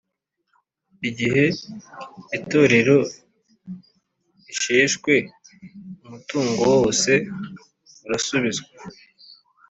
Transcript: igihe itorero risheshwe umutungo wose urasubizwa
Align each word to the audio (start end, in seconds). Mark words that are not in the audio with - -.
igihe 1.09 1.43
itorero 2.37 2.97
risheshwe 4.45 5.13
umutungo 6.05 6.61
wose 6.73 7.11
urasubizwa 8.05 8.69